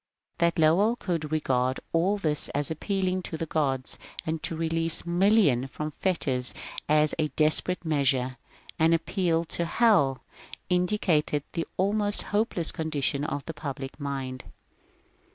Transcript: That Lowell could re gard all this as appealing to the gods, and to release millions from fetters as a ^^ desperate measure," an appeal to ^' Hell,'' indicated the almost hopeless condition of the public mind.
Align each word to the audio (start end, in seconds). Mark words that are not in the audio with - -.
That 0.39 0.57
Lowell 0.57 0.95
could 0.95 1.31
re 1.31 1.39
gard 1.41 1.79
all 1.93 2.17
this 2.17 2.49
as 2.55 2.71
appealing 2.71 3.21
to 3.21 3.37
the 3.37 3.45
gods, 3.45 3.99
and 4.25 4.41
to 4.41 4.55
release 4.55 5.05
millions 5.05 5.69
from 5.69 5.91
fetters 5.91 6.55
as 6.89 7.13
a 7.19 7.27
^^ 7.29 7.31
desperate 7.35 7.85
measure," 7.85 8.37
an 8.79 8.93
appeal 8.93 9.45
to 9.45 9.63
^' 9.63 9.65
Hell,'' 9.67 10.23
indicated 10.71 11.43
the 11.53 11.67
almost 11.77 12.23
hopeless 12.33 12.71
condition 12.71 13.23
of 13.23 13.45
the 13.45 13.53
public 13.53 13.99
mind. 13.99 14.43